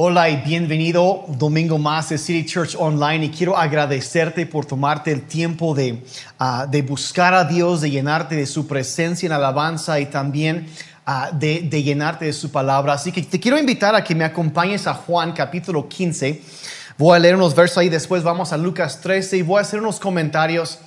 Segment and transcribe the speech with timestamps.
[0.00, 5.22] Hola y bienvenido domingo más de City Church Online y quiero agradecerte por tomarte el
[5.22, 6.04] tiempo de,
[6.38, 10.68] ah, de buscar a Dios, de llenarte de su presencia en alabanza y también
[11.04, 12.92] ah, de, llenarte de su palabra.
[12.92, 16.42] Así que te quiero invitar a que me acompañes a Juan capítulo 15.
[16.96, 19.80] Voy a leer unos versos ahí, después vamos a Lucas 13 y voy a hacer
[19.80, 20.78] unos comentarios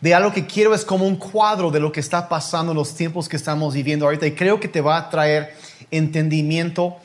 [0.00, 3.28] de algo que quiero es como un cuadro de lo que está pasando los tiempos
[3.28, 5.54] que estamos viviendo ahorita y creo que te va a traer
[5.90, 6.96] entendimiento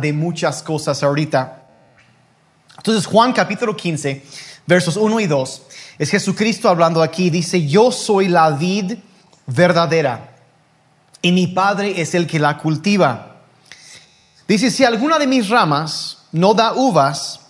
[0.00, 1.62] de muchas cosas ahorita.
[2.76, 4.24] Entonces Juan capítulo 15,
[4.66, 5.62] versos 1 y 2,
[5.98, 8.94] es Jesucristo hablando aquí, dice, yo soy la vid
[9.46, 10.32] verdadera
[11.20, 13.36] y mi Padre es el que la cultiva.
[14.48, 17.40] Dice, si alguna de mis ramas no da uvas,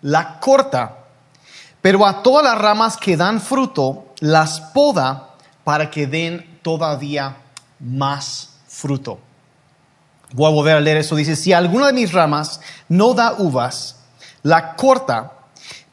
[0.00, 0.96] la corta,
[1.82, 7.36] pero a todas las ramas que dan fruto, las poda para que den todavía
[7.78, 9.20] más fruto.
[10.32, 11.16] Voy a volver a leer eso.
[11.16, 13.96] Dice, si alguna de mis ramas no da uvas,
[14.42, 15.32] la corta,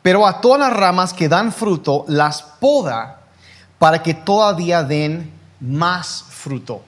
[0.01, 3.21] pero a todas las ramas que dan fruto, las poda
[3.79, 6.83] para que todavía den más fruto.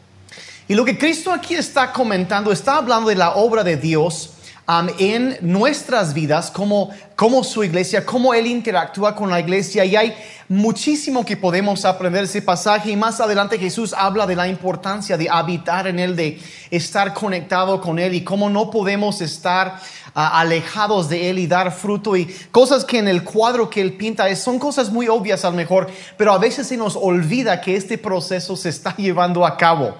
[0.68, 4.32] Y lo que Cristo aquí está comentando, está hablando de la obra de Dios
[4.68, 9.86] um, en nuestras vidas, como, como su iglesia, cómo Él interactúa con la iglesia.
[9.86, 10.14] Y hay
[10.50, 12.92] muchísimo que podemos aprender de ese pasaje.
[12.92, 16.40] Y más adelante Jesús habla de la importancia de habitar en Él, de
[16.72, 19.80] estar conectado con Él y cómo no podemos estar
[20.16, 22.16] uh, alejados de Él y dar fruto.
[22.16, 25.58] Y cosas que en el cuadro que Él pinta son cosas muy obvias a lo
[25.58, 29.96] mejor, pero a veces se nos olvida que este proceso se está llevando a cabo.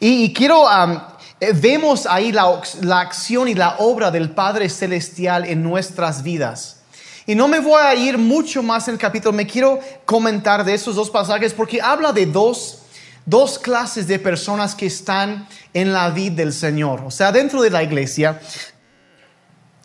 [0.00, 0.64] Y, quiero...
[1.40, 6.77] Eh, vemos ahí la, la, acción y la obra del Padre Celestial en nuestras vidas.
[7.28, 10.72] Y no me voy a ir mucho más en el capítulo, me quiero comentar de
[10.72, 12.78] esos dos pasajes porque habla de dos,
[13.26, 17.68] dos clases de personas que están en la vida del Señor, o sea, dentro de
[17.68, 18.40] la iglesia.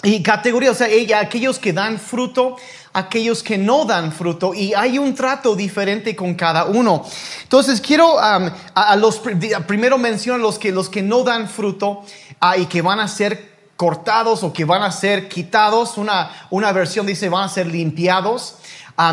[0.04, 0.88] Y categoría, o sea,
[1.20, 2.56] aquellos que dan fruto,
[2.94, 7.06] aquellos que no dan fruto, y hay un trato diferente con cada uno.
[7.42, 9.22] Entonces, quiero, um, a, los,
[9.68, 12.06] primero menciono los que, los que no dan fruto
[12.42, 15.98] uh, y que van a ser cortados o que van a ser quitados.
[15.98, 18.56] Una, una versión dice van a ser limpiados.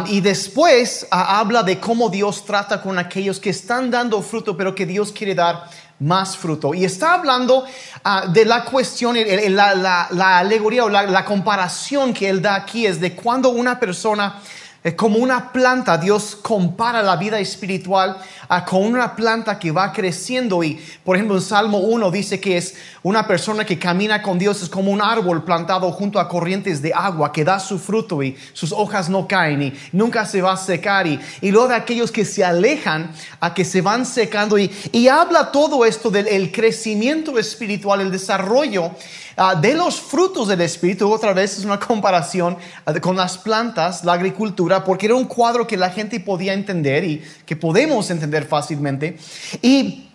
[0.09, 4.84] Y después habla de cómo Dios trata con aquellos que están dando fruto, pero que
[4.84, 5.70] Dios quiere dar
[6.00, 6.75] más fruto.
[6.75, 12.12] Y está hablando uh, de la cuestión, la, la, la alegoría o la, la, comparación
[12.12, 14.41] que él da aquí es de cuando una persona,
[14.83, 18.17] eh, como una planta, Dios compara la vida espiritual
[18.49, 20.65] uh, con una planta que va creciendo.
[20.65, 24.63] Y por ejemplo en Salmo 1 dice que es una persona que camina con Dios,
[24.63, 28.39] es como un árbol plantado junto a corrientes de agua que da su fruto y
[28.55, 31.07] sus hojas no caen y nunca se va a secar.
[31.07, 34.59] Y, y luego de aquellos que se alejan a que se van secando.
[34.59, 38.93] Y, y habla todo esto del el crecimiento espiritual, el desarrollo
[39.37, 41.11] uh, de los frutos del Espíritu.
[41.11, 45.67] Otra vez es una comparación uh, con las plantas, la agricultura, porque era un cuadro
[45.67, 49.19] que la gente podía entender y que podemos entender fácilmente.
[49.63, 50.09] Y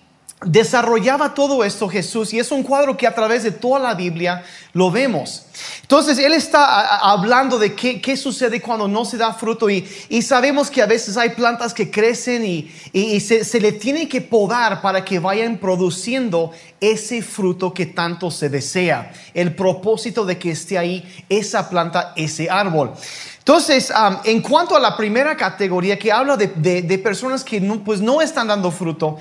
[0.44, 4.44] desarrollaba todo esto Jesús y es un cuadro que a través de toda la Biblia
[4.74, 5.44] lo vemos.
[5.81, 10.21] Entonces Él está hablando de qué, qué sucede cuando no se da fruto y, y,
[10.21, 14.07] sabemos que a veces hay plantas que crecen y, y, y se, se, le tiene
[14.07, 16.51] que podar para que vayan produciendo
[16.81, 19.11] ese fruto que tanto se desea.
[19.33, 22.93] El propósito de que esté ahí esa planta, ese árbol.
[23.39, 27.61] Entonces, um, en cuanto a la primera categoría que habla de, de, de personas que
[27.61, 29.17] no, pues no están dando fruto,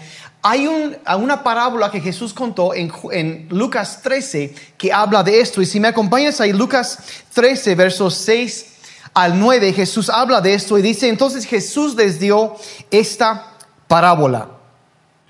[0.47, 5.63] hay un, una parábola que Jesús contó en, en, Lucas 13 que habla de esto.
[5.63, 5.89] Y si me
[6.53, 6.99] Lucas
[7.35, 8.67] 13, versos 6
[9.15, 12.57] al 9, Jesús habla de esto y dice, entonces Jesús les dio
[12.91, 13.53] esta
[13.87, 14.49] parábola.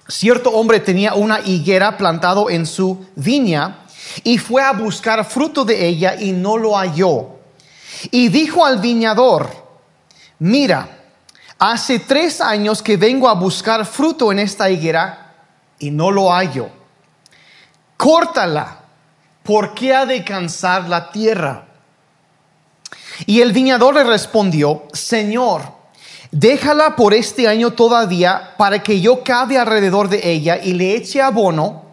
[0.08, 3.84] Cierto hombre tenía una higuera plantado en su viña
[4.22, 7.40] y fue a buscar fruto de ella y no lo halló.
[8.10, 9.50] Y dijo al viñador,
[10.38, 10.88] mira,
[11.58, 15.34] hace tres años que vengo a buscar fruto en esta higuera
[15.78, 16.68] y no lo hallo.
[17.96, 18.83] Córtala,
[19.44, 21.66] porque ha de cansar la tierra.
[23.26, 25.62] Y el viñador le respondió, Señor,
[26.32, 31.22] déjala por este año todavía para que yo cabe alrededor de ella y le eche
[31.22, 31.84] abono.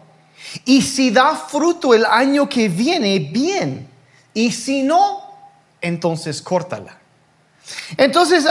[0.64, 3.88] Y si da fruto el año que viene, bien.
[4.34, 5.20] Y si no,
[5.80, 7.01] entonces córtala.
[7.96, 8.46] Entonces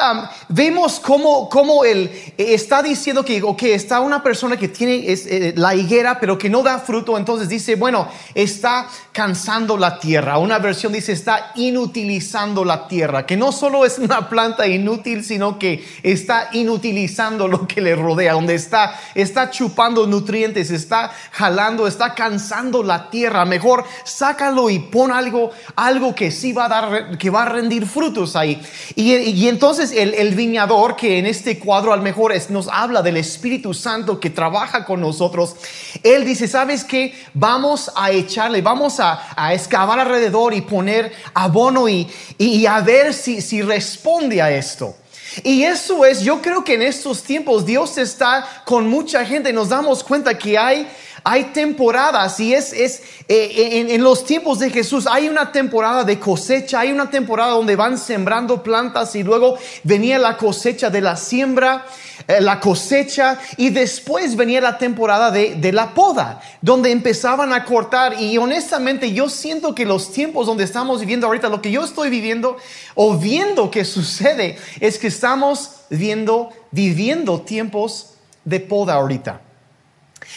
[0.50, 5.54] vemos cómo, cómo él eh, está diciendo que okay, está una persona que tiene eh,
[5.56, 10.38] la higuera pero que no da fruto, entonces dice, bueno, está cansando la tierra.
[10.38, 15.60] Una versión dice, está inutilizando la tierra, que no solo es una planta inútil, sino
[15.60, 22.14] que está inutilizando lo que le rodea, donde está, está chupando nutrientes, está jalando, está
[22.14, 23.46] cansando la tierra.
[23.46, 27.86] Mejor sácalo y pon algo, algo que sí va a dar, que va a rendir
[27.86, 28.62] frutos ahí.
[28.96, 33.74] Y, entonces el, viñador, que en este cuadro al mejor es, nos habla del Espíritu
[33.74, 35.56] Santo que trabaja con nosotros,
[36.04, 37.14] él dice, ¿sabes qué?
[37.34, 43.42] Vamos a echarle, vamos a, excavar alrededor y poner abono y, y, a ver si,
[43.42, 44.96] si responde a esto.
[45.44, 49.70] Y eso es, yo creo que en estos tiempos Dios está con mucha gente, nos
[49.70, 50.88] damos cuenta que hay
[51.24, 56.20] hay temporadas y es, es eh, en, los tiempos de Jesús hay una temporada de
[56.20, 61.16] cosecha, hay una temporada donde van sembrando plantas y luego venía la cosecha de la
[61.16, 61.86] siembra,
[62.28, 67.66] eh, la cosecha y después venía la temporada de, de la poda, donde empezaban a
[67.66, 71.84] cortar y honestamente yo siento que los tiempos donde estamos viviendo ahorita, lo que yo
[71.84, 72.58] estoy viviendo
[72.96, 79.42] o viendo que sucede es que estamos viendo, viviendo tiempos de poda ahorita.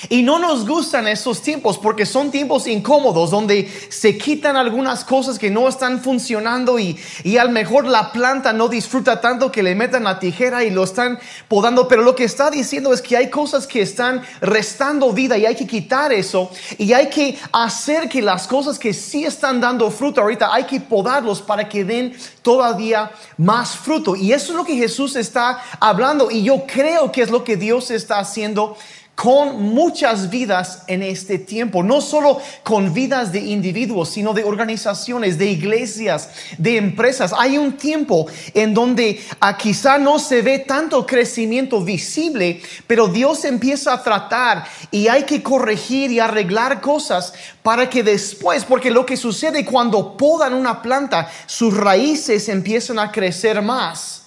[0.09, 5.39] Y no nos gustan esos tiempos porque son tiempos incómodos donde se quitan algunas cosas
[5.39, 9.63] que no están funcionando y, y a lo mejor la planta no disfruta tanto que
[9.63, 11.87] le metan la tijera y lo están podando.
[11.89, 15.55] Pero lo que está diciendo es que hay cosas que están restando vida y hay
[15.55, 20.21] que quitar eso y hay que hacer que las cosas que sí están dando fruto
[20.21, 24.17] ahorita hay que podarlos para que den todavía más fruto.
[24.17, 27.57] Y eso es lo que Jesús está hablando y yo creo que es lo que
[27.57, 28.77] Dios está haciendo
[29.15, 35.39] con muchas vidas en este tiempo, no solo con vidas de individuos, sino de organizaciones,
[35.39, 37.33] de iglesias, de empresas.
[37.39, 43.45] Hay un tiempo en donde ah, quizá no se ve tanto crecimiento visible, pero Dios
[43.45, 47.33] empieza a tratar y hay que corregir y arreglar cosas
[47.63, 53.13] para que después, porque lo que sucede cuando podan una planta, sus raíces empiezan a
[53.13, 54.24] crecer más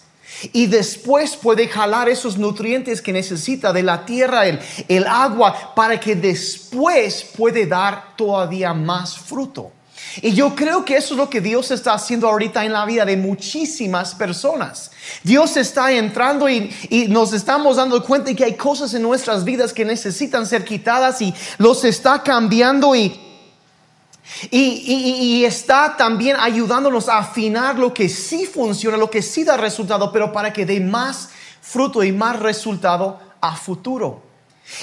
[0.53, 5.99] y después puede jalar esos nutrientes que necesita de la tierra, el, el agua, para
[5.99, 9.71] que después puede dar todavía más fruto.
[10.21, 13.05] Y yo creo que eso es lo que Dios está haciendo ahorita en la vida
[13.05, 14.91] de muchísimas personas.
[15.23, 19.43] Dios está entrando y, y, nos estamos dando cuenta de que hay cosas en nuestras
[19.43, 23.26] vidas que necesitan ser quitadas y los está cambiando y
[24.51, 30.11] y, está también ayudándonos a afinar lo que sí funciona, lo que sí da resultado,
[30.11, 31.29] pero para que dé más
[31.61, 34.26] fruto y más resultado a futuro.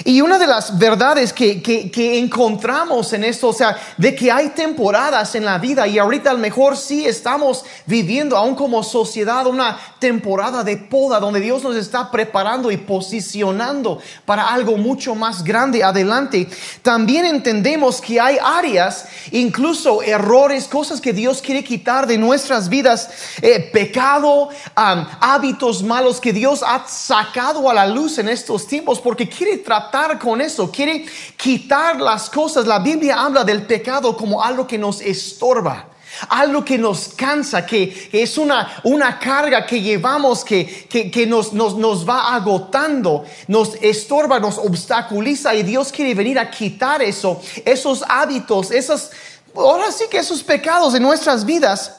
[0.03, 4.49] Y una de las verdades que, que, encontramos en esto, o sea, de que hay
[4.49, 9.45] temporadas en la vida y ahorita a lo mejor sí estamos viviendo aún como sociedad
[9.45, 15.43] una temporada de poda donde Dios nos está preparando y posicionando para algo mucho más
[15.43, 16.49] grande adelante.
[16.81, 23.09] También entendemos que hay áreas, incluso errores, cosas que Dios quiere quitar de nuestras vidas,
[23.41, 29.29] eh, pecado, hábitos malos que Dios ha sacado a la luz en estos tiempos porque
[29.29, 31.05] quiere tratar con eso, quiere
[31.35, 32.65] quitar las cosas.
[32.65, 35.89] La Biblia habla del pecado como algo que nos estorba
[36.29, 41.75] algo que nos cansa, que, es una, una, carga que llevamos, que, que, nos, nos,
[41.75, 48.01] nos, va agotando, nos estorba, nos obstaculiza y Dios quiere venir a quitar eso, esos
[48.07, 49.11] hábitos, esos,
[49.53, 51.91] ahora sí que esos pecados en nuestras vidas.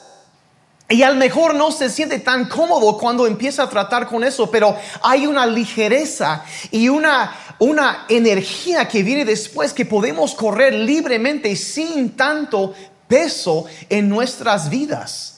[0.89, 4.49] Y a lo mejor no se siente tan cómodo cuando empieza a tratar con eso,
[4.49, 11.55] pero hay una ligereza y una, una energía que viene después que podemos correr libremente
[11.55, 12.73] sin tanto
[13.07, 15.33] peso en nuestras vidas.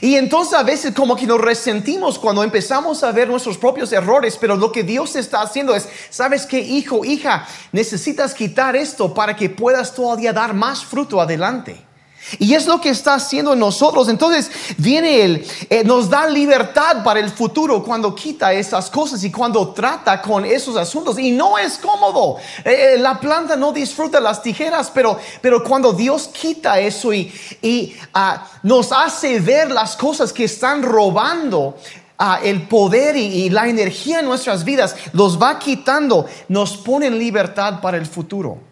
[0.00, 4.38] Y entonces a veces como que nos resentimos cuando empezamos a ver nuestros propios errores,
[4.40, 7.46] pero lo que Dios está haciendo es, ¿sabes qué, hijo, hija?
[7.72, 11.89] Necesitas quitar esto para que puedas todavía dar más fruto adelante.
[12.38, 14.08] Y es lo que está haciendo en nosotros.
[14.08, 19.30] Entonces viene Él, eh, nos da libertad para el futuro cuando quita esas cosas y
[19.30, 21.18] cuando trata con esos asuntos.
[21.18, 22.36] Y no es cómodo.
[22.64, 27.32] Eh, eh, la planta no disfruta las tijeras, pero, pero cuando Dios quita eso y,
[27.62, 31.76] y ah, nos hace ver las cosas que están robando
[32.18, 37.06] ah, el poder y, y la energía en nuestras vidas, los va quitando, nos pone
[37.06, 38.69] en libertad para el futuro.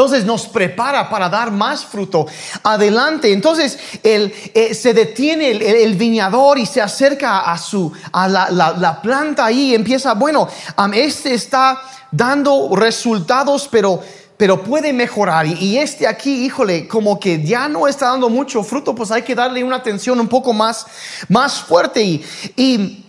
[0.00, 2.26] Entonces nos prepara para dar más fruto
[2.62, 3.30] adelante.
[3.34, 9.44] Entonces el, eh, se detiene el, viñador y se acerca a, su, a la, planta
[9.44, 10.48] ahí y empieza, bueno,
[10.94, 14.00] este está dando resultados, pero
[14.38, 15.46] pero puede mejorar.
[15.46, 19.34] Y, este aquí, híjole, como que ya no está dando mucho fruto, pues hay que
[19.34, 20.86] darle una atención un poco más,
[21.28, 22.02] más fuerte.
[22.02, 22.24] Y,
[22.56, 23.04] y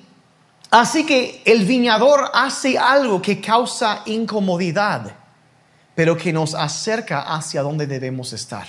[0.70, 5.21] así que el viñador hace algo que causa incomodidad,
[5.96, 8.68] pero que nos acerca hacia donde debemos estar.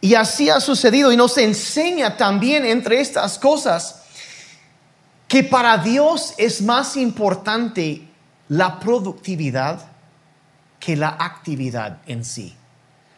[0.00, 4.02] Y así ha sucedido y nos enseña también entre estas cosas
[5.26, 8.06] que para Dios es más importante
[8.48, 9.80] la productividad
[10.78, 12.54] que la actividad en sí.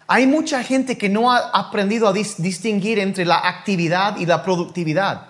[0.06, 5.26] Hay mucha gente que no ha aprendido a distinguir entre la actividad y la productividad.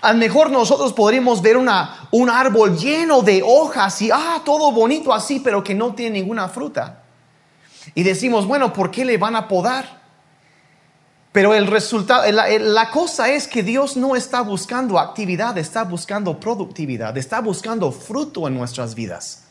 [0.00, 4.72] A lo mejor nosotros podríamos ver una, un árbol lleno de hojas y, ah, todo
[4.72, 7.02] bonito así, pero que no tiene ninguna fruta.
[7.94, 10.02] Y decimos, bueno, ¿por qué le van a podar?
[11.32, 16.38] Pero el resultado, la, la, cosa es que Dios no está buscando actividad, está buscando
[16.38, 19.44] productividad, está buscando fruto en nuestras vidas.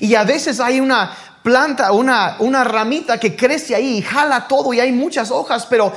[0.00, 1.12] Y a veces hay una
[1.42, 5.92] planta, una, una ramita que crece ahí y jala todo y hay muchas hojas, pero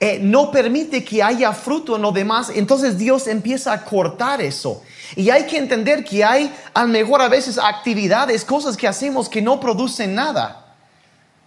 [0.00, 2.50] eh, no permite que haya fruto en lo demás.
[2.54, 4.82] Entonces Dios empieza a cortar eso.
[5.14, 9.28] Y hay que entender que hay a lo mejor a veces actividades, cosas que hacemos
[9.28, 10.74] que no producen nada.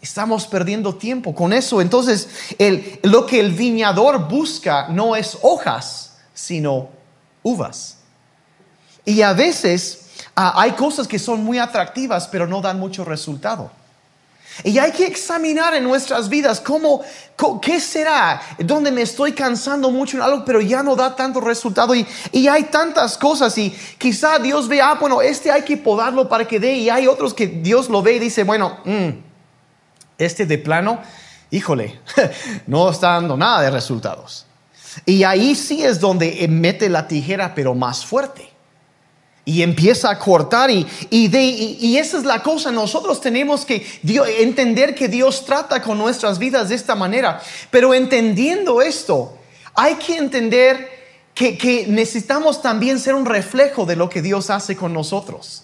[0.02, 1.82] Estamos perdiendo tiempo con eso.
[1.82, 2.30] Entonces,
[3.04, 6.90] lo que el viñador busca no es hojas, sino
[7.42, 7.98] uvas.
[9.06, 10.04] Y a veces
[10.36, 13.72] Ah, hay cosas que son muy atractivas, pero no dan mucho resultado.
[14.64, 17.02] Y hay que examinar en nuestras vidas cómo,
[17.62, 21.96] qué será, donde me estoy cansando mucho en algo, pero ya no da tanto resultado.
[21.96, 22.06] Y,
[22.48, 26.60] hay tantas cosas y quizá Dios vea, ah, bueno, este hay que podarlo para que
[26.60, 26.74] dé.
[26.74, 29.10] Y hay otros que Dios lo ve y dice, bueno, mm,
[30.18, 31.02] este de plano,
[31.50, 32.00] híjole,
[32.68, 34.46] no está dando nada de resultados.
[35.06, 38.53] Y ahí sí es donde mete la tijera, pero más fuerte
[39.46, 43.86] y empieza a cortar y, y, esa es la cosa, nosotros tenemos que
[44.40, 49.38] entender que Dios trata con nuestras vidas de esta manera, pero entendiendo esto,
[49.74, 50.90] hay que entender
[51.34, 55.64] que, que necesitamos también ser un reflejo de lo que Dios hace con nosotros.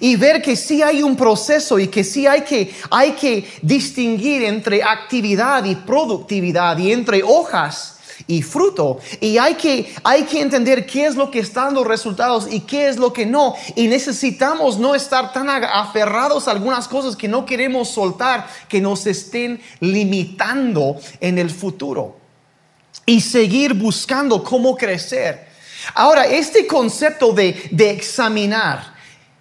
[0.00, 4.42] Y ver que sí hay un proceso y que sí hay que, hay que distinguir
[4.42, 7.95] entre actividad y productividad y entre hojas
[8.26, 8.98] y fruto.
[9.20, 12.88] Y hay que, hay que entender qué es lo que está dando resultados y qué
[12.88, 13.54] es lo que no.
[13.74, 19.06] Y necesitamos no estar tan aferrados a algunas cosas que no queremos soltar, que nos
[19.06, 22.16] estén limitando en el futuro.
[23.04, 25.46] Y seguir buscando cómo crecer.
[25.94, 28.95] Ahora, este concepto de, de examinar,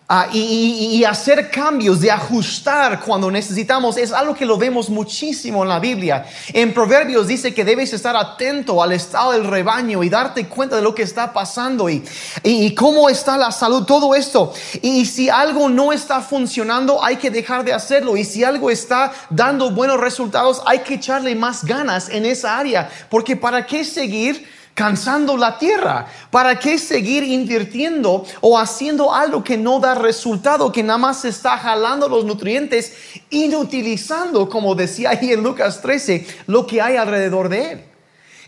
[0.07, 5.69] Ah, y, hacer cambios, de ajustar cuando necesitamos, es algo que lo vemos muchísimo en
[5.69, 6.27] la Biblia.
[6.53, 10.83] En Proverbios dice que debes estar atento al estado del rebaño y darte cuenta de
[10.83, 12.03] lo que está pasando y,
[12.43, 14.53] y cómo está la salud, todo esto.
[14.83, 18.15] Y si algo no está funcionando, hay que dejar de hacerlo.
[18.15, 22.91] Y si algo está dando buenos resultados, hay que echarle más ganas en esa área.
[23.09, 24.47] Porque ¿para qué seguir?
[24.75, 26.05] Cansando la tierra?
[26.29, 31.57] ¿Para qué seguir invirtiendo o haciendo algo que no da resultado, que nada más está
[31.57, 32.93] jalando los nutrientes,
[33.31, 37.85] inutilizando, como decía ahí en Lucas 13, lo que hay alrededor de él?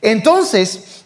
[0.02, 1.04] Entonces,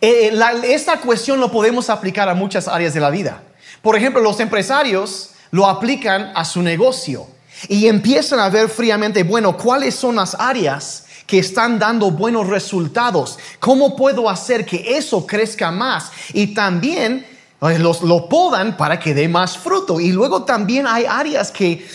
[0.00, 3.42] eh, esta cuestión lo podemos aplicar a muchas áreas de la vida.
[3.80, 7.28] Por ejemplo, los empresarios lo aplican a su negocio
[7.68, 11.04] y empiezan a ver fríamente, bueno, ¿cuáles son las áreas?
[11.38, 13.38] Están dando buenos resultados.
[13.60, 16.10] ¿Cómo puedo hacer que eso crezca más?
[16.32, 17.26] Y también
[17.62, 20.00] eh, los, lo podan para que dé más fruto.
[20.00, 21.86] Y luego también hay áreas que,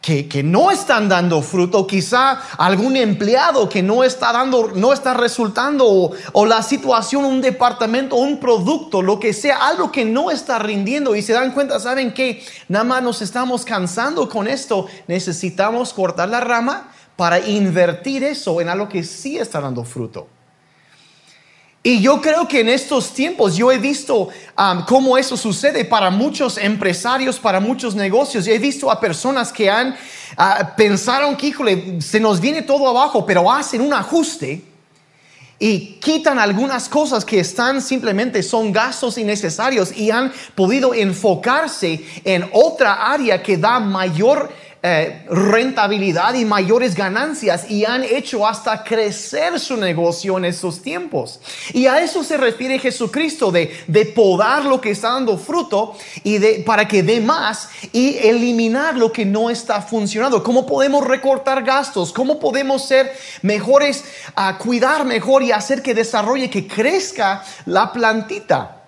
[0.00, 5.86] que, no están dando fruto, quizá algún empleado que no está dando, no está resultando,
[5.86, 10.58] o, o, la situación, un departamento, un producto, lo que sea, algo que no está
[10.58, 15.94] rindiendo y se dan cuenta, ¿saben que Nada más nos estamos cansando con esto, necesitamos
[15.94, 20.28] cortar la rama para invertir eso en algo que sí está dando fruto.
[21.86, 24.30] Y yo creo que en estos tiempos yo he visto
[24.88, 28.46] cómo eso sucede para muchos empresarios, para muchos negocios.
[28.46, 32.88] Yo he visto a personas que han uh, pensaron que, híjole, se nos viene todo
[32.88, 34.64] abajo, pero hacen un ajuste
[35.58, 42.48] y quitan algunas cosas que están simplemente son gastos innecesarios y han podido enfocarse en
[42.52, 44.50] otra área que da mayor
[44.86, 51.40] eh, rentabilidad y mayores ganancias y han hecho hasta crecer su negocio en estos tiempos.
[51.72, 56.36] Y a eso se refiere Jesucristo de, de podar lo que está dando fruto y
[56.36, 60.42] de, para que dé más y eliminar lo que no está funcionando.
[60.42, 62.12] ¿Cómo podemos recortar gastos?
[62.12, 63.10] ¿Cómo podemos ser
[63.40, 68.83] mejores, a cuidar mejor y hacer que desarrolle, que crezca la plantita?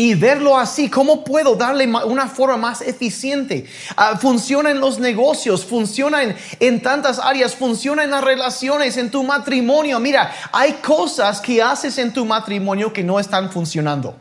[0.00, 3.66] Y verlo así, ¿cómo puedo darle una forma más eficiente?
[3.98, 9.10] Ah, funciona en los negocios, funciona en, en tantas áreas, funciona en las relaciones, en
[9.10, 10.00] tu matrimonio.
[10.00, 14.16] Mira, hay cosas que haces en tu matrimonio que no están funcionando.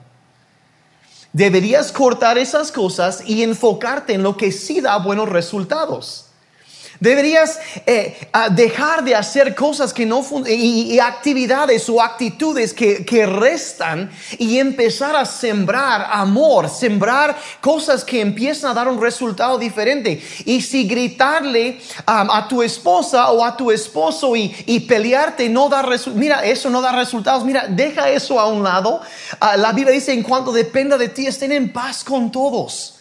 [1.32, 6.29] Deberías cortar esas cosas y enfocarte en lo que sí da buenos resultados.
[7.00, 8.18] Deberías eh,
[8.52, 14.60] dejar de hacer cosas que no y, y actividades o actitudes que, que, restan y
[14.60, 20.22] empezar a sembrar amor, sembrar cosas que empiezan a dar un resultado diferente.
[20.44, 25.82] Y si gritarle a tu esposa o a tu esposo y, y pelearte no da
[25.82, 29.00] resultados, mira, eso no da resultados, mira, deja eso a un lado.
[29.40, 32.99] Ah, la Biblia dice, en cuanto dependa de ti, estén en paz con todos.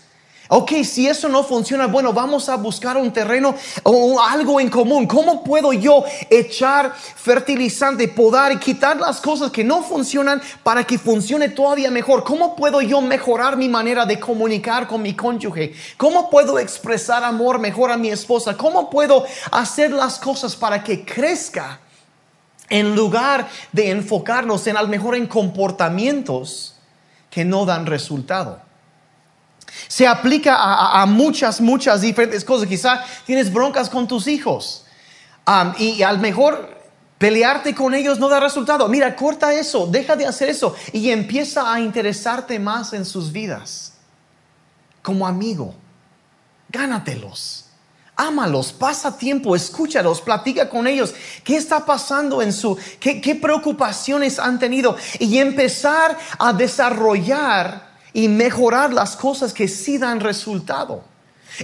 [0.51, 5.07] Ok, si eso no funciona, bueno, vamos a buscar un terreno o algo en común.
[5.07, 10.99] ¿Cómo puedo yo echar fertilizante, podar y quitar las cosas que no funcionan para que
[10.99, 12.25] funcione todavía mejor?
[12.25, 15.75] ¿Cómo puedo yo mejorar mi manera de comunicar con mi cónyuge?
[15.99, 18.57] ¿Cómo puedo expresar amor mejor a mi esposa?
[18.57, 21.81] ¿Cómo puedo hacer las cosas para que crezca?
[22.71, 26.75] En lugar de enfocarnos en al mejor en comportamientos
[27.31, 28.68] que no dan resultado.
[29.87, 32.69] Se aplica a, muchas, muchas diferentes cosas.
[32.69, 34.85] Quizá tienes broncas con tus hijos
[35.79, 36.77] y, al mejor
[37.19, 38.89] pelearte con ellos no da resultado.
[38.89, 43.95] Mira, corta eso, deja de hacer eso y empieza a interesarte más en sus vidas.
[45.03, 45.75] Como amigo,
[46.69, 47.65] gánatelos.
[48.21, 51.15] Ámalos, pasa tiempo, escúchalos, platica con ellos.
[51.45, 54.97] ¿Qué está pasando en su, qué, qué preocupaciones han tenido?
[55.21, 61.03] Y empezar a desarrollar y mejorar las cosas que sí dan resultado.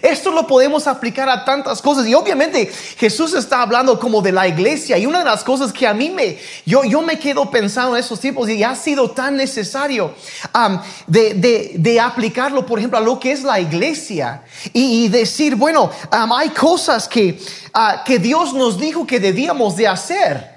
[0.03, 4.49] Esto lo podemos aplicar a tantas cosas y obviamente Jesús está hablando como de la
[4.49, 7.95] iglesia y una de las cosas que a mí me, yo, yo me quedo pensando
[7.95, 10.15] en esos tiempos y ha sido tan necesario
[10.53, 15.91] um, de, de, aplicarlo, por ejemplo, a lo que es la iglesia y, decir, bueno,
[16.11, 17.39] hay cosas que,
[17.75, 20.54] uh, que Dios nos dijo que debíamos de hacer.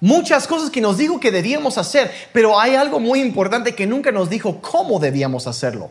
[0.00, 4.12] Muchas cosas que nos dijo que debíamos hacer, pero hay algo muy importante que nunca
[4.12, 5.90] nos dijo cómo debíamos hacerlo.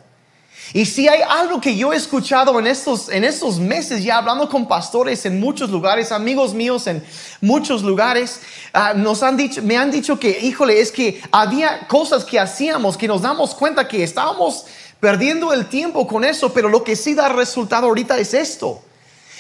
[0.74, 4.50] Y si hay algo que yo he escuchado en estos, en estos meses, ya hablando
[4.50, 7.04] con pastores en muchos lugares, amigos míos en
[7.40, 8.42] muchos lugares,
[8.74, 12.98] ah, nos han dicho, me han dicho que, híjole, es que había cosas que hacíamos
[12.98, 14.66] que nos damos cuenta que estábamos
[15.00, 18.82] perdiendo el tiempo con eso, pero lo que sí da resultado ahorita es esto.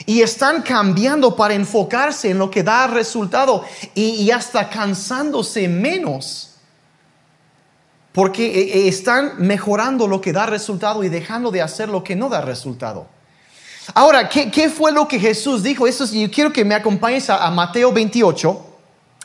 [0.05, 6.51] Y están cambiando para enfocarse en lo que da resultado y, hasta cansándose menos.
[8.11, 12.15] Porque eh, eh, están mejorando lo que da resultado y dejando de hacer lo que
[12.15, 13.07] no da resultado.
[13.93, 15.87] Ahora, ¿qué, fue lo que Jesús dijo?
[15.87, 18.71] Eso yo quiero que me acompañes a, a Mateo 28.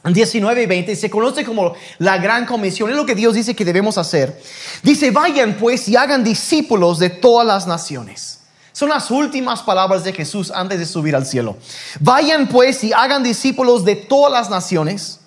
[0.03, 3.67] 19 y 20 se conoce como la gran comisión, es lo que Dios dice que
[3.67, 4.41] debemos hacer.
[4.83, 8.40] Dice, vayan pues y hagan discípulos de todas las naciones
[8.73, 11.57] son las últimas palabras de Jesús antes de subir al cielo.
[11.99, 15.21] Vayan pues y hagan discípulos de todas las naciones,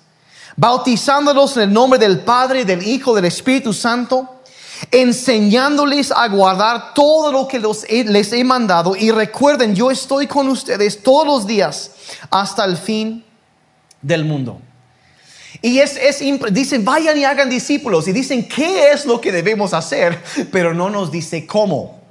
[0.56, 4.28] bautizándolos en el nombre del Padre, del Hijo, del Espíritu Santo,
[4.90, 7.60] enseñándoles a guardar todo lo que
[8.04, 8.96] les he mandado.
[8.96, 11.90] Y recuerden, yo estoy con ustedes todos los días
[12.30, 13.24] hasta el fin
[14.00, 14.60] del mundo.
[15.62, 16.20] Y es, es,
[16.52, 18.06] dicen, vayan y hagan discípulos.
[18.08, 20.22] Y dicen, ¿qué es lo que debemos hacer?
[20.52, 22.03] Pero no nos dice cómo.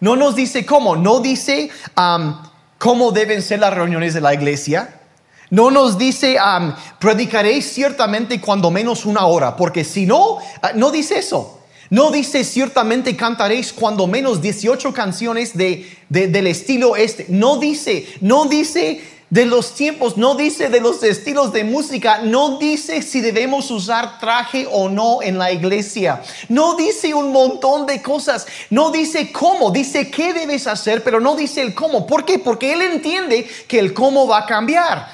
[0.00, 2.34] No nos dice cómo, no dice um,
[2.78, 5.00] cómo deben ser las reuniones de la iglesia.
[5.48, 10.40] No nos dice, um, predicaréis ciertamente cuando menos una hora, porque si no, uh,
[10.74, 11.60] no dice eso.
[11.88, 17.26] No dice ciertamente cantaréis cuando menos 18 canciones de, del estilo este.
[17.28, 22.58] No dice, no dice de los tiempos, no dice de los estilos de música, no
[22.58, 28.00] dice si debemos usar traje o no en la iglesia, no dice un montón de
[28.02, 32.06] cosas, no dice cómo, dice qué debes hacer, pero no dice el cómo.
[32.06, 32.38] ¿Por qué?
[32.38, 35.08] Porque él entiende que el cómo va a cambiar.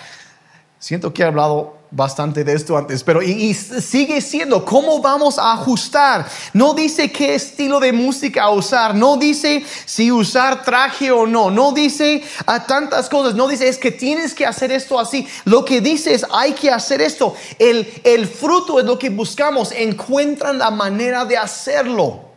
[0.79, 5.53] Siento que he hablado bastante de esto antes, pero y, sigue siendo cómo vamos a
[5.53, 6.27] ajustar.
[6.55, 11.73] No dice qué estilo de música usar, no dice si usar traje o no, no
[11.73, 15.29] dice a tantas cosas, no dice es que tienes que hacer esto así.
[15.45, 17.35] Lo que dice es hay que hacer esto.
[17.59, 22.32] El, el fruto es lo que buscamos, encuentran la manera de hacerlo.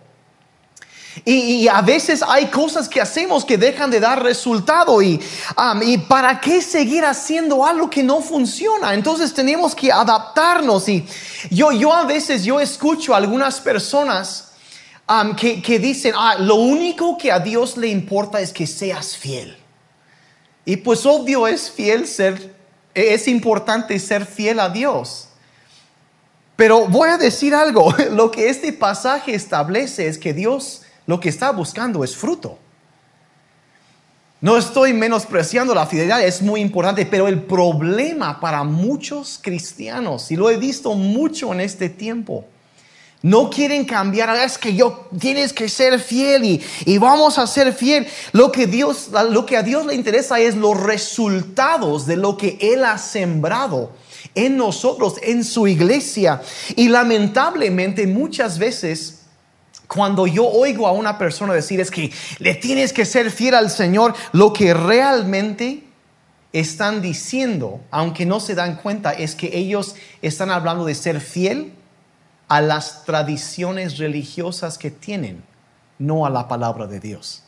[1.27, 5.19] Y, a veces hay cosas que hacemos que dejan de dar resultado y,
[5.81, 8.93] y para qué seguir haciendo algo que no funciona.
[8.93, 11.03] Entonces tenemos que adaptarnos y
[11.49, 14.51] yo, yo a veces yo escucho a algunas personas
[15.35, 19.57] que, que, dicen, ah, lo único que a Dios le importa es que seas fiel.
[20.63, 22.55] Y pues obvio es fiel ser,
[22.93, 25.29] es importante ser fiel a Dios.
[26.55, 31.29] Pero voy a decir algo, lo que este pasaje establece es que Dios lo que
[31.29, 32.59] está buscando es fruto.
[34.41, 40.35] No estoy menospreciando la fidelidad, es muy importante, pero el problema para muchos cristianos, y
[40.35, 42.45] lo he visto mucho en este tiempo,
[43.21, 47.47] no quieren cambiar, ah, es que yo tienes que ser fiel y, y, vamos a
[47.47, 48.05] ser fiel.
[48.33, 52.59] Lo que, Dios, lo que a Dios le interesa es los resultados de lo que
[52.61, 53.93] Él ha sembrado
[54.35, 56.43] en nosotros, en su iglesia.
[56.75, 59.24] Y lamentablemente muchas veces
[59.87, 63.69] cuando yo oigo a una persona decir es que le tienes que ser fiel al
[63.69, 65.83] Señor, lo que realmente
[66.53, 71.73] están diciendo, aunque no se dan cuenta, es que ellos están hablando de ser fiel
[72.47, 75.43] a las tradiciones religiosas que tienen,
[75.99, 77.43] no a la palabra de Dios.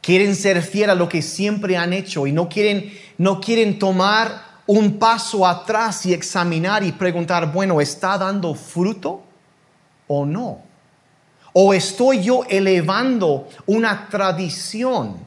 [0.00, 4.50] Quieren ser fiel a lo que siempre han hecho y no quieren, no quieren tomar
[4.66, 9.24] un paso atrás y examinar y preguntar, bueno, ¿está dando fruto?
[10.12, 10.58] O no?
[11.52, 15.18] ¿O estoy yo elevando una tradición,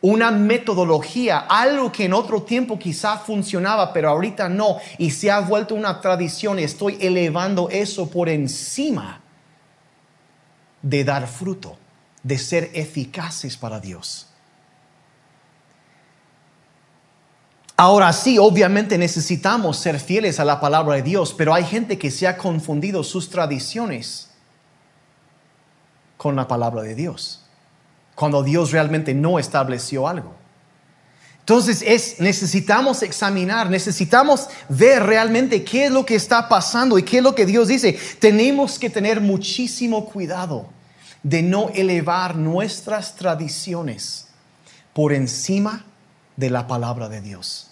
[0.00, 5.38] una metodología, algo que en otro tiempo quizá funcionaba, pero ahorita no, y se ha
[5.38, 9.20] vuelto una tradición estoy elevando eso por encima
[10.82, 11.78] de dar fruto,
[12.24, 14.33] de ser eficaces para Dios?
[17.76, 22.10] Ahora sí, obviamente necesitamos ser fieles a la palabra de Dios, pero hay gente que
[22.10, 24.30] se ha confundido sus tradiciones
[26.16, 27.42] con la palabra de Dios,
[28.14, 30.34] cuando Dios realmente no estableció algo.
[31.40, 37.18] Entonces es, necesitamos examinar, necesitamos ver realmente qué es lo que está pasando y qué
[37.18, 37.98] es lo que Dios dice.
[38.18, 40.68] Tenemos que tener muchísimo cuidado
[41.22, 44.28] de no elevar nuestras tradiciones
[44.94, 45.93] por encima de
[46.36, 47.70] la palabra de Dios.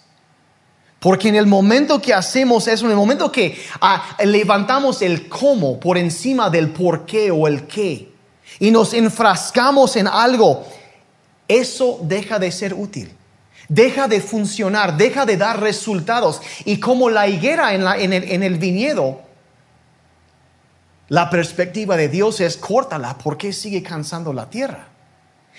[0.99, 5.77] Porque en el momento que hacemos eso, en el momento que ah, levantamos el cómo
[5.79, 8.13] por encima del por qué o el qué,
[8.59, 10.65] y nos enfrascamos en algo,
[11.47, 13.11] eso deja de ser útil,
[13.67, 16.41] deja de funcionar, deja de dar resultados.
[16.63, 19.21] Y como la higuera en, el, en el viñedo,
[21.09, 24.87] la perspectiva de Dios es córtala, ¿por qué sigue cansando la tierra?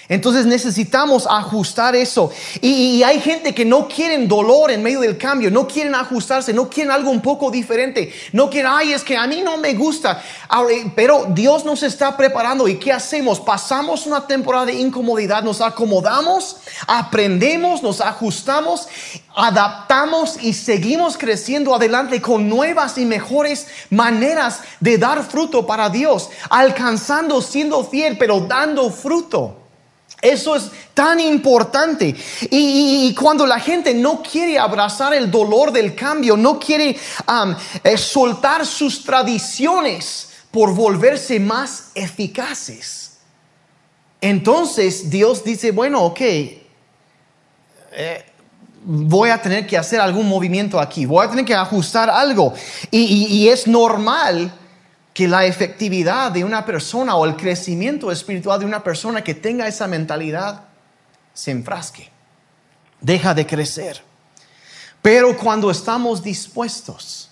[0.09, 2.31] Entonces necesitamos ajustar eso.
[2.61, 6.69] Y, hay gente que no quieren dolor en medio del cambio, no quieren ajustarse, no
[6.69, 10.23] quieren algo un poco diferente, no quieren, ay, es que a mí no me gusta.
[10.95, 13.41] Pero Dios nos está preparando y ¿qué hacemos?
[13.41, 18.89] Pasamos una temporada de incomodidad, nos acomodamos, aprendemos, nos ajustamos,
[19.35, 26.31] adaptamos y seguimos creciendo adelante con nuevas y mejores maneras de dar fruto para Dios,
[26.51, 29.64] alcanzando, siendo fiel, pero dando fruto.
[30.21, 32.15] Eso es tan importante.
[32.51, 36.97] Y, cuando la gente no quiere abrazar el dolor del cambio, no quiere
[37.85, 43.19] eh, soltar sus tradiciones por volverse más eficaces,
[44.21, 46.65] entonces Dios dice, bueno, ok, eh,
[48.85, 52.55] voy a tener que hacer algún movimiento aquí, voy a tener que ajustar algo.
[52.91, 54.51] y es normal
[55.15, 59.69] que la efectividad de una persona o el crecimiento espiritual de una persona que tenga
[59.69, 60.65] esa mentalidad
[61.33, 62.11] se enfrasque,
[63.01, 64.03] deja de crecer.
[65.01, 67.31] Pero cuando estamos dispuestos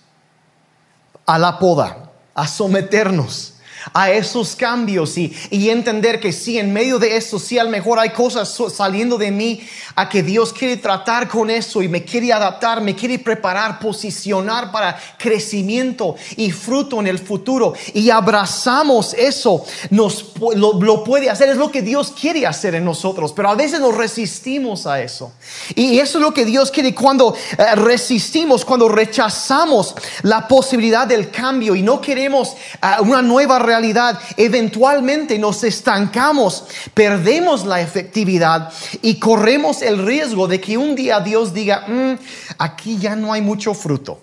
[1.25, 3.52] a la poda, a someternos,
[3.91, 5.33] a esos cambios y,
[5.73, 9.31] entender que sí, en medio de eso, sí, a lo mejor hay cosas saliendo de
[9.31, 9.61] mí
[9.95, 14.71] a que Dios quiere tratar con eso y me quiere adaptar, me quiere preparar, posicionar
[14.71, 17.73] para crecimiento y fruto en el futuro.
[17.93, 23.33] Y abrazamos eso, nos, lo, puede hacer, es lo que Dios quiere hacer en nosotros,
[23.33, 25.33] pero a veces nos resistimos a eso.
[25.75, 31.31] Y eso es lo que Dios quiere cuando eh, resistimos, cuando rechazamos la posibilidad del
[31.31, 32.49] cambio y no queremos
[32.81, 40.47] eh, una nueva realidad realidad, eventualmente nos estancamos, perdemos la efectividad y corremos el riesgo
[40.47, 42.13] de que un día Dios diga, mm,
[42.57, 44.21] aquí ya no hay mucho fruto.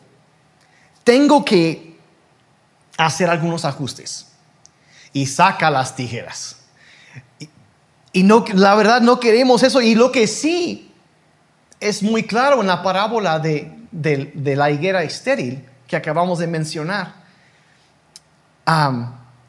[1.04, 1.90] Tengo que
[2.96, 4.26] hacer algunos ajustes.
[5.12, 6.56] Y saca las tijeras.
[8.12, 9.80] Y, no, la verdad no queremos eso.
[9.80, 10.92] Y lo que sí
[11.80, 17.14] es muy claro en la parábola de, de, la higuera estéril que acabamos de mencionar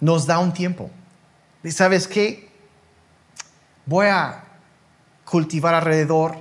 [0.01, 0.89] nos da un tiempo.
[1.63, 2.49] ¿Y sabes qué?
[3.85, 4.43] Voy a
[5.23, 6.35] cultivar alrededor,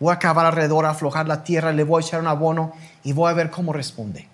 [0.00, 2.72] voy a cavar alrededor, aflojar la tierra, le voy a echar un abono
[3.04, 4.28] y voy a ver cómo responde.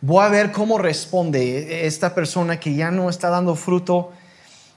[0.00, 4.12] Voy a ver cómo responde esta persona que ya no está dando fruto.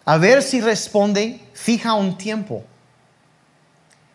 [0.06, 2.63] A ver si responde, fija un tiempo.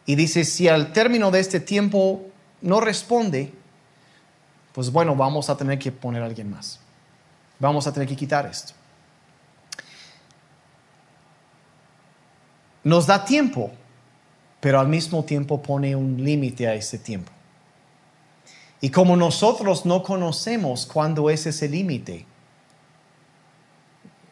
[0.06, 2.22] Y dice, si al término de este tiempo
[2.62, 3.52] no responde,
[4.72, 6.80] pues bueno, vamos a tener que poner a alguien más.
[7.64, 8.74] Vamos a tener que quitar esto.
[12.83, 13.72] Nos da tiempo,
[14.61, 17.33] pero al mismo tiempo pone un límite a ese tiempo.
[18.83, 22.27] Y como nosotros no conocemos cuándo es ese límite,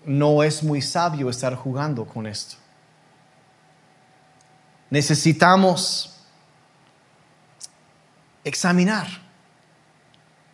[0.05, 2.57] no es muy sabio estar jugando con esto.
[4.91, 6.19] Necesitamos
[8.45, 9.32] examinar.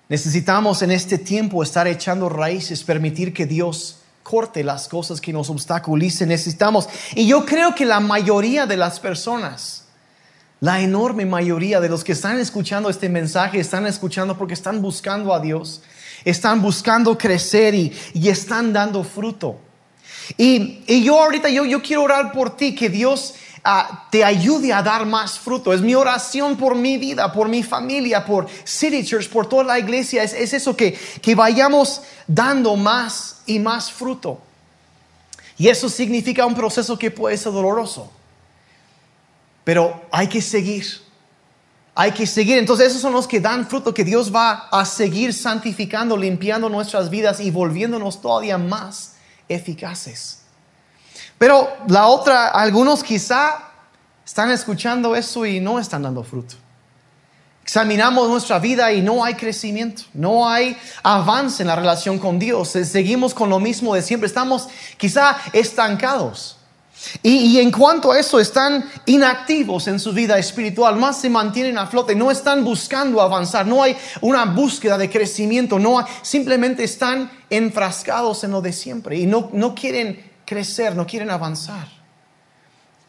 [0.09, 5.51] Necesitamos en este tiempo estar echando raíces, permitir que Dios corte las cosas que nos
[5.51, 6.31] obstaculicen.
[6.31, 9.85] Necesitamos, y yo creo que la mayoría de las personas,
[10.61, 15.35] la enorme mayoría de los que están escuchando este mensaje, están escuchando porque están buscando
[15.35, 15.83] a Dios,
[16.25, 17.93] están buscando crecer y,
[18.29, 19.61] están dando fruto.
[20.39, 23.35] Y, yo ahorita, yo, yo quiero orar por ti, que Dios
[24.11, 25.73] te ayude a dar más fruto.
[25.73, 29.79] Es mi oración por mi vida, por mi familia, por City Church, por toda la
[29.79, 30.23] iglesia.
[30.23, 34.41] Es, es eso, que, que vayamos dando más y más fruto.
[35.59, 38.11] Y eso significa un proceso que puede ser doloroso.
[39.65, 40.87] Pero hay que seguir.
[41.95, 42.59] Hay que seguir.
[42.59, 47.11] Entonces esos son los que dan fruto, que Dios va a seguir santificando, limpiando nuestras
[47.11, 49.17] vidas y volviéndonos todavía más
[49.49, 50.38] eficaces.
[51.39, 53.69] Pero la otra, algunos quizá
[54.25, 56.57] están escuchando eso y no están dando fruto.
[57.63, 62.71] Examinamos nuestra vida y no hay crecimiento, no hay avance en la relación con Dios.
[62.71, 64.27] Seguimos con lo mismo de siempre.
[64.27, 66.57] Estamos quizá estancados.
[67.23, 71.87] Y, en cuanto a eso, están inactivos en su vida espiritual, más se mantienen a
[71.87, 78.43] flote, no están buscando avanzar, no hay una búsqueda de crecimiento, no simplemente están enfrascados
[78.45, 81.87] en lo de siempre y no, no quieren crecer, no quieren avanzar.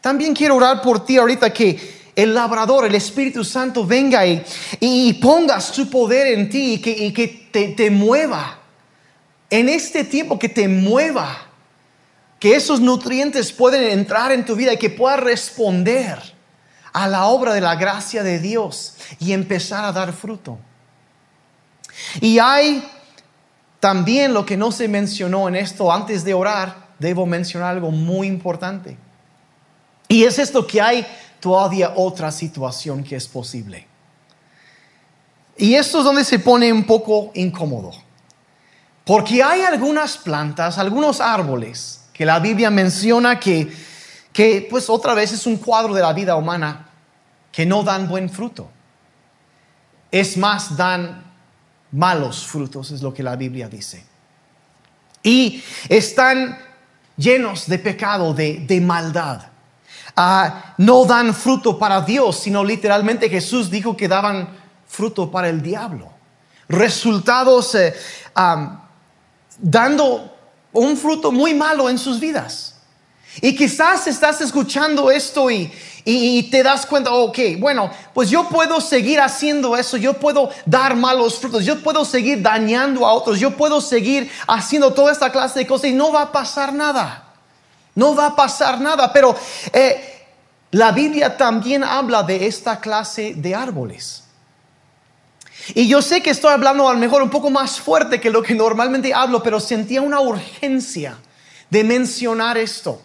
[0.02, 4.44] También quiero orar por ti ahorita que el labrador, el Espíritu Santo venga y,
[4.78, 8.58] y ponga su poder en ti y que, y que te, te mueva.
[9.48, 11.46] En este tiempo que te mueva
[12.38, 16.18] que esos nutrientes pueden entrar en tu vida y que puedas responder
[16.92, 20.58] a la obra de la gracia de Dios y empezar a dar fruto.
[22.20, 22.86] Y hay
[23.78, 28.28] también lo que no se mencionó en esto antes de orar, debo mencionar algo muy
[28.28, 28.96] importante.
[30.06, 31.06] Y es esto que hay
[31.40, 33.86] todavía otra situación que es posible.
[35.56, 37.90] Y esto es donde se pone un poco incómodo.
[39.04, 43.72] Porque hay algunas plantas, algunos árboles, que la Biblia menciona que,
[44.32, 46.88] que pues otra vez es un cuadro de la vida humana
[47.50, 48.70] que no dan buen fruto.
[50.10, 51.24] Es más, dan
[51.92, 54.04] malos frutos, es lo que la Biblia dice.
[55.22, 56.58] Y están
[57.20, 59.42] llenos de pecado, de, de maldad.
[60.16, 64.48] Ah, no dan fruto para Dios, sino literalmente Jesús dijo que daban
[64.86, 66.10] fruto para el diablo.
[66.68, 67.94] Resultados eh,
[69.58, 70.36] dando
[70.72, 72.79] un fruto muy malo en sus vidas.
[73.40, 75.72] Y quizás estás escuchando esto y,
[76.04, 80.96] y, te das cuenta, ok, bueno, pues yo puedo seguir haciendo eso, yo puedo dar
[80.96, 85.60] malos frutos, yo puedo seguir dañando a otros, yo puedo seguir haciendo toda esta clase
[85.60, 87.26] de cosas y no va a pasar nada.
[87.94, 89.34] No va a pasar nada, pero
[89.72, 90.26] eh,
[90.72, 94.24] la Biblia también habla de esta clase de árboles.
[95.74, 98.42] Y yo sé que estoy hablando a lo mejor un poco más fuerte que lo
[98.42, 101.18] que normalmente hablo, pero sentía una urgencia
[101.68, 103.02] de mencionar esto.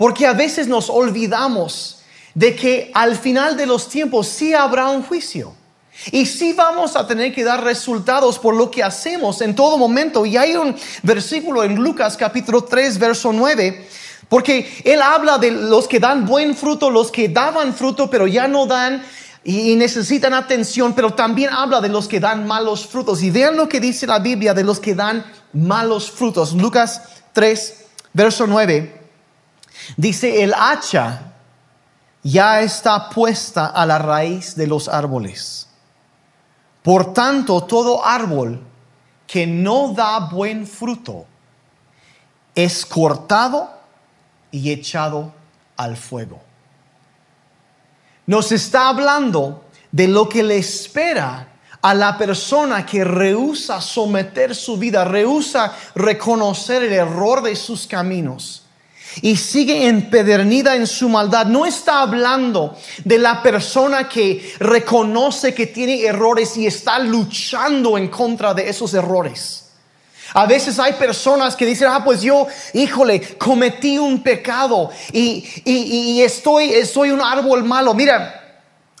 [0.00, 1.98] Porque a veces nos olvidamos
[2.34, 5.52] de que al final de los tiempos sí habrá un juicio.
[6.10, 10.24] Y sí vamos a tener que dar resultados por lo que hacemos en todo momento.
[10.24, 13.86] Y hay un versículo en Lucas capítulo 3, verso 9,
[14.30, 18.48] porque él habla de los que dan buen fruto, los que daban fruto, pero ya
[18.48, 19.04] no dan
[19.44, 23.22] y necesitan atención, pero también habla de los que dan malos frutos.
[23.22, 26.54] Y vean lo que dice la Biblia de los que dan malos frutos.
[26.54, 27.02] Lucas
[27.34, 27.84] 3,
[28.14, 28.99] verso 9.
[29.96, 31.32] Dice, el hacha
[32.22, 35.68] ya está puesta a la raíz de los árboles.
[36.82, 38.60] Por tanto, todo árbol
[39.26, 41.26] que no da buen fruto
[42.54, 43.70] es cortado
[44.50, 45.32] y echado
[45.76, 46.50] al fuego
[48.30, 51.48] nos está hablando de lo que le espera
[51.82, 58.62] a la persona que rehúsa someter su vida, rehúsa reconocer el error de sus caminos
[59.22, 61.46] y sigue empedernida en su maldad.
[61.46, 68.08] No está hablando de la persona que reconoce que tiene errores y está luchando en
[68.08, 69.66] contra de esos errores.
[70.32, 76.22] A veces hay personas que dicen, ah, pues yo, híjole, cometí un pecado y, y,
[76.22, 77.94] estoy, soy un árbol malo.
[77.94, 78.36] Mira,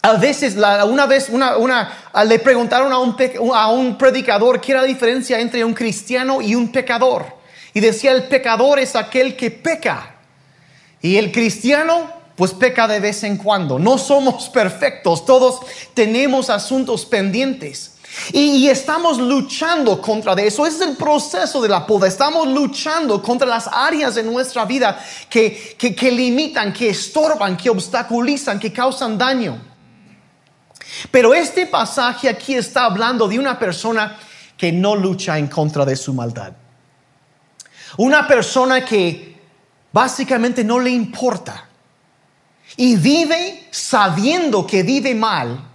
[0.02, 1.92] A veces, una vez, una, una,
[2.26, 3.14] le preguntaron a un,
[3.54, 7.39] a un predicador qué era la diferencia entre un cristiano y un pecador.
[7.74, 10.16] Y decía, el pecador es aquel que peca.
[11.00, 13.78] Y el cristiano, pues peca de vez en cuando.
[13.78, 15.60] No somos perfectos, todos
[15.94, 17.94] tenemos asuntos pendientes.
[18.32, 20.66] Y, estamos luchando contra eso.
[20.66, 22.08] Ese es el proceso de la poda.
[22.08, 28.58] Estamos luchando contra las áreas de nuestra vida que, que limitan, que estorban, que obstaculizan,
[28.58, 29.60] que causan daño.
[31.10, 34.18] Pero este pasaje aquí está hablando de una persona
[34.56, 36.52] que no lucha en contra de su maldad.
[37.96, 39.38] Una persona que
[39.92, 41.68] básicamente no le importa
[42.76, 45.68] y vive sabiendo que vive mal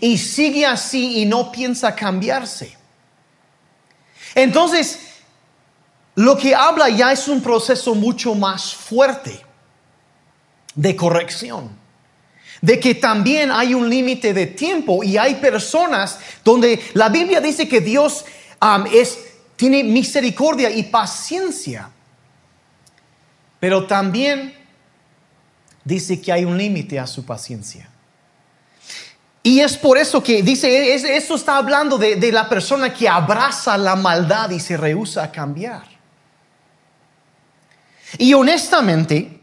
[0.00, 2.76] y sigue así y no piensa cambiarse.
[4.34, 5.00] Entonces,
[6.14, 9.44] lo que habla ya es un proceso mucho más fuerte
[10.74, 11.84] de corrección
[12.60, 17.68] de que también hay un límite de tiempo y hay personas donde la Biblia dice
[17.68, 18.24] que Dios
[18.90, 19.18] es,
[19.56, 21.90] tiene misericordia y paciencia,
[23.60, 24.54] pero también
[25.84, 27.88] dice que hay un límite a su paciencia.
[29.42, 33.76] Y es por eso que dice, esto está hablando de, de la persona que abraza
[33.76, 35.84] la maldad y se rehúsa a cambiar.
[38.16, 39.40] Y honestamente,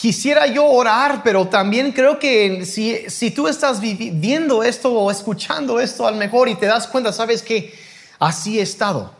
[0.00, 5.80] quisiera yo orar, pero también creo que si, si tú estás viendo esto o escuchando
[5.80, 7.74] esto al mejor y te das cuenta, sabes que
[8.18, 9.12] así he estado.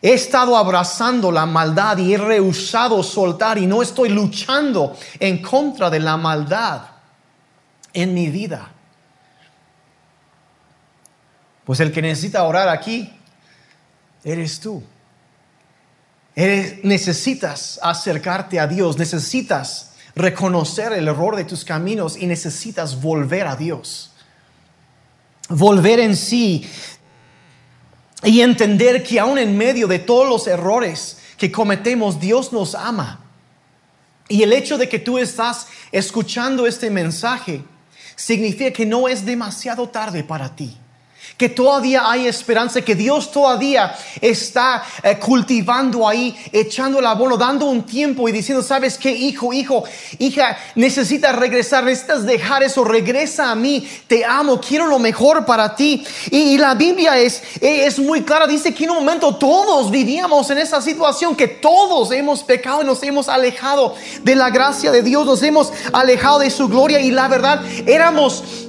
[0.00, 5.90] He estado abrazando la maldad y he rehusado soltar y no estoy luchando en contra
[5.90, 6.82] de la maldad
[7.92, 8.72] en mi vida.
[11.64, 13.12] Pues el que necesita orar aquí
[14.24, 14.82] eres tú
[16.34, 23.56] necesitas acercarte a Dios, necesitas reconocer el error de tus caminos y necesitas volver a
[23.56, 24.12] Dios.
[25.48, 26.68] Volver en sí
[28.24, 33.20] y entender que aún en medio de todos los errores que cometemos, Dios nos ama.
[34.28, 37.64] Y el hecho de que tú estás escuchando este mensaje
[38.16, 40.78] significa que no es demasiado tarde para ti
[41.42, 47.66] que todavía hay esperanza, que Dios todavía está eh, cultivando ahí, echando el abono, dando
[47.66, 49.82] un tiempo y diciendo, sabes qué, hijo, hijo,
[50.20, 55.74] hija, necesitas regresar, necesitas dejar eso, regresa a mí, te amo, quiero lo mejor para
[55.74, 56.06] ti.
[56.30, 60.48] Y, la Biblia es, eh, es muy clara, dice que en un momento todos vivíamos
[60.50, 65.02] en esa situación, que todos hemos pecado y nos hemos alejado de la gracia de
[65.02, 68.68] Dios, nos hemos alejado de su gloria y la verdad, éramos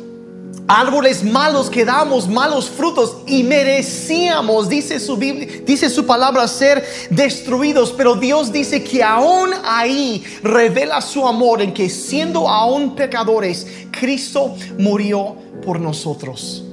[0.68, 6.86] árboles malos que damos malos frutos y merecíamos, dice su Biblia, dice su palabra, ser
[7.10, 7.94] destruidos.
[7.96, 14.56] Pero Dios dice que aún ahí revela su amor en que siendo aún pecadores, Cristo
[14.78, 16.64] murió por nosotros.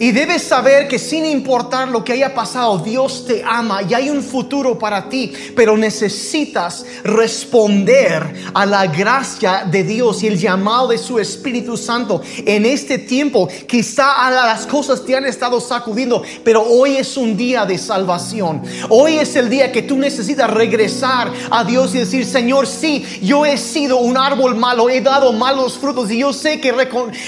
[0.00, 4.10] Y debes saber que sin importar lo que haya pasado, Dios te ama y hay
[4.10, 10.88] un futuro para ti, pero necesitas responder a la gracia de Dios y el llamado
[10.88, 13.48] de su Espíritu Santo en este tiempo.
[13.66, 18.62] Quizá las cosas te han estado sacudiendo, pero hoy es un día de salvación.
[18.88, 23.46] Hoy es el día que tú necesitas regresar a Dios y decir, Señor, sí, yo
[23.46, 26.74] he sido un árbol malo, he dado malos frutos y yo sé que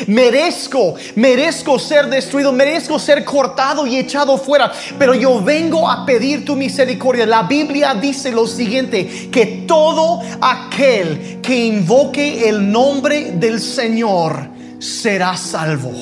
[0.06, 6.44] merezco, merezco ser destruido merezco ser cortado y echado fuera, pero yo vengo a pedir
[6.44, 7.26] tu misericordia.
[7.26, 15.36] La Biblia dice lo siguiente, que todo aquel que invoque el nombre del Señor será
[15.36, 15.92] salvo.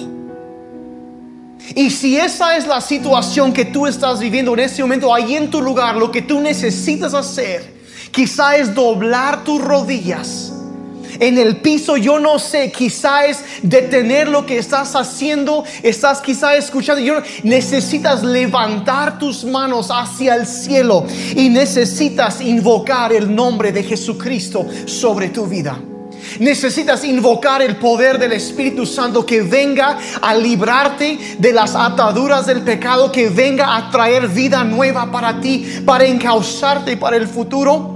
[1.74, 5.50] Y si esa es la situación que tú estás viviendo en este momento, ahí en
[5.50, 7.74] tu lugar, lo que tú necesitas hacer,
[8.11, 10.54] quizá es doblar tus rodillas
[11.20, 16.55] en el piso, yo no sé, quizá es detener lo que estás haciendo, estás quizá
[16.57, 23.83] escuchando, yo, necesitas levantar tus manos hacia el cielo y necesitas invocar el nombre de
[23.83, 25.79] Jesucristo sobre tu vida.
[26.40, 32.62] Necesitas invocar el poder del Espíritu Santo que venga a librarte de las ataduras del
[32.62, 37.93] pecado, que venga a traer vida nueva para ti, para encauzarte para el futuro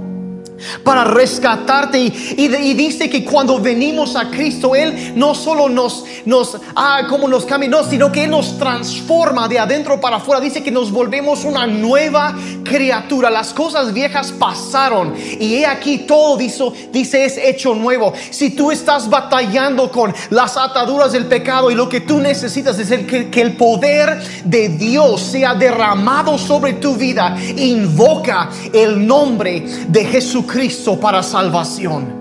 [0.83, 1.99] para rescatarte.
[1.99, 7.45] Y, dice que cuando venimos a Cristo, Él no solo nos, nos, ah, como nos
[7.45, 10.41] cambia, sino que Él nos transforma de adentro para afuera.
[10.41, 13.29] Dice que nos volvemos una nueva criatura.
[13.29, 18.13] Las cosas viejas pasaron y he aquí todo dice, dice es hecho nuevo.
[18.29, 22.91] Si tú estás batallando con las ataduras del pecado y lo que tú necesitas es
[22.91, 29.61] el, que, que el poder de Dios sea derramado sobre tu vida, invoca el nombre
[29.87, 32.19] de Jesucristo Jesucristo para salvación.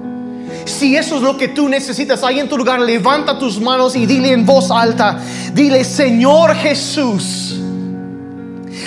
[0.64, 4.04] Si eso es lo que tú necesitas, ahí en tu lugar, levanta tus manos y
[4.04, 5.18] dile en voz alta,
[5.54, 7.58] dile, Señor Jesús,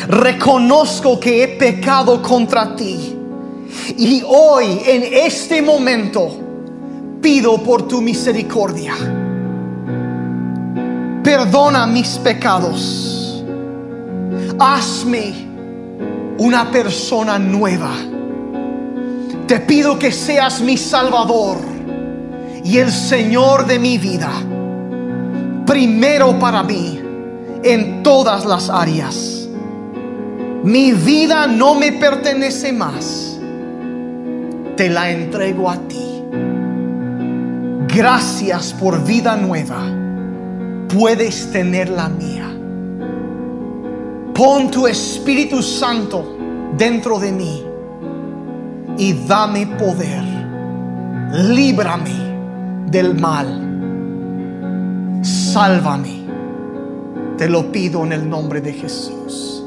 [0.08, 3.16] reconozco que he pecado contra ti.
[3.98, 6.38] Y hoy, en este momento,
[7.22, 8.94] pido por tu misericordia.
[11.24, 13.44] Perdona mis pecados.
[14.60, 15.34] Hazme
[16.38, 18.11] una persona nueva.
[19.48, 21.58] Te pido que seas mi Salvador
[22.64, 24.32] y el Señor de mi vida.
[25.66, 27.00] Primero para mí
[27.64, 29.48] en todas las áreas.
[30.64, 33.40] Mi vida no me pertenece más.
[34.78, 36.24] Te la entrego a ti.
[37.88, 39.82] Gracias por vida nueva.
[40.88, 42.48] Puedes tener la mía.
[44.34, 46.38] Pon tu Espíritu Santo
[46.78, 47.71] dentro de mí
[49.02, 50.24] y dame poder.
[51.34, 53.48] Líbrame del mal.
[55.24, 56.22] Sálvame.
[57.36, 59.66] Te lo pido en el nombre de Jesús.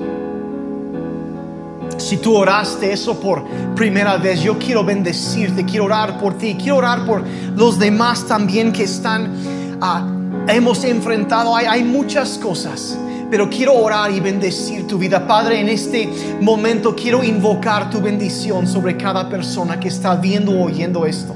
[1.96, 3.42] Si tú oraste eso por
[3.74, 7.24] primera vez, yo quiero bendecirte, quiero orar por ti, quiero orar por
[7.56, 9.32] los demás también que están,
[9.80, 10.06] ah,
[10.46, 12.96] hemos enfrentado, hay, hay muchas cosas
[13.34, 15.26] pero quiero orar y bendecir tu vida.
[15.26, 16.08] Padre, en este
[16.40, 21.34] momento quiero invocar tu bendición sobre cada persona que está viendo o oyendo esto.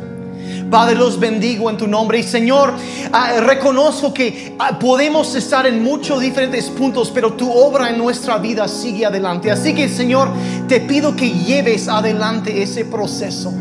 [0.70, 2.20] Padre, los bendigo en tu nombre.
[2.20, 2.72] Y Señor,
[3.12, 8.38] ah, reconozco que ah, podemos estar en muchos diferentes puntos, pero tu obra en nuestra
[8.38, 9.50] vida sigue adelante.
[9.50, 10.28] Así que, Señor,
[10.68, 13.52] te pido que lleves adelante ese proceso.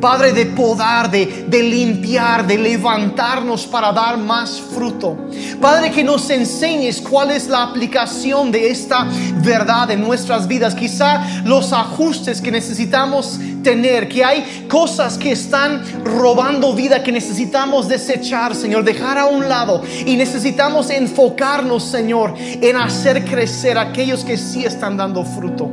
[0.00, 5.16] Padre, de podar, de, de, limpiar, de levantarnos para dar más fruto.
[5.60, 9.06] Padre, que nos enseñes cuál es la aplicación de esta
[9.42, 10.74] verdad en nuestras vidas.
[10.74, 17.88] Quizá los ajustes que necesitamos tener, que hay cosas que están robando vida que necesitamos
[17.88, 19.82] desechar, Señor, dejar a un lado.
[20.06, 25.70] Y necesitamos enfocarnos, Señor, en hacer crecer aquellos que sí están dando fruto.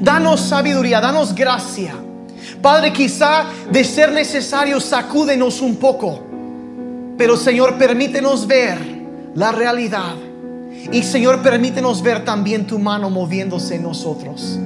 [0.00, 2.05] Danos sabiduría, danos gracia
[2.66, 6.18] Padre, quizá de ser necesario, sacúdenos un poco.
[7.16, 8.76] Pero Señor, permítenos ver
[9.36, 10.16] la realidad.
[10.90, 14.58] Y Señor, permítenos ver también tu mano moviéndose en nosotros.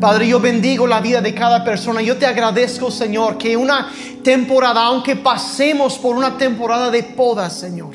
[0.00, 2.00] Padre, yo bendigo la vida de cada persona.
[2.00, 3.90] Yo te agradezco, Señor, que una
[4.22, 7.94] temporada, aunque pasemos por una temporada de podas, Señor,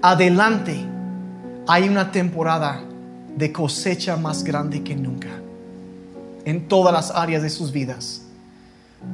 [0.00, 0.86] adelante
[1.66, 2.80] hay una temporada
[3.34, 5.37] de cosecha más grande que nunca
[6.48, 8.22] en todas las áreas de sus vidas.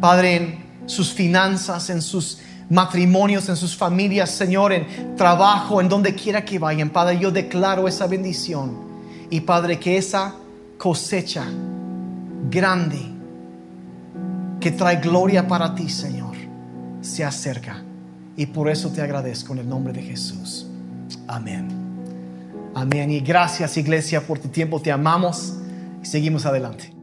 [0.00, 2.38] Padre, en sus finanzas, en sus
[2.70, 6.90] matrimonios, en sus familias, Señor, en trabajo, en donde quiera que vayan.
[6.90, 8.76] Padre, yo declaro esa bendición.
[9.30, 10.34] Y Padre, que esa
[10.78, 11.44] cosecha
[12.48, 13.00] grande
[14.60, 16.36] que trae gloria para ti, Señor,
[17.00, 17.82] se acerca.
[18.36, 20.66] Y por eso te agradezco en el nombre de Jesús.
[21.26, 21.68] Amén.
[22.76, 23.10] Amén.
[23.10, 24.80] Y gracias, iglesia, por tu tiempo.
[24.80, 25.54] Te amamos
[26.00, 26.93] y seguimos adelante.